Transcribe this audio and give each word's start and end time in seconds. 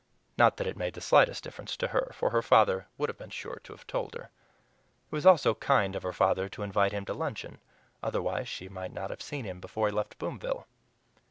Not 0.35 0.57
that 0.57 0.65
it 0.65 0.75
made 0.77 0.95
the 0.95 0.99
slightest 0.99 1.43
difference 1.43 1.77
to 1.77 1.89
her, 1.89 2.09
for 2.15 2.31
her 2.31 2.41
father 2.41 2.87
would 2.97 3.07
have 3.07 3.19
been 3.19 3.29
sure 3.29 3.61
to 3.63 3.73
have 3.73 3.85
told 3.85 4.15
her. 4.15 4.31
It 4.31 5.11
was 5.11 5.27
also 5.27 5.53
kind 5.53 5.95
of 5.95 6.01
her 6.01 6.11
father 6.11 6.49
to 6.49 6.63
invite 6.63 6.91
him 6.91 7.05
to 7.05 7.13
luncheon. 7.13 7.59
Otherwise 8.01 8.47
she 8.49 8.67
might 8.67 8.93
not 8.93 9.11
have 9.11 9.21
seen 9.21 9.45
him 9.45 9.59
before 9.59 9.89
he 9.89 9.93
left 9.93 10.17
Boomville. 10.17 10.65